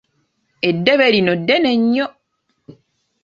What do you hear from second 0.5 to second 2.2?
Eddebe lino ddene nnyo!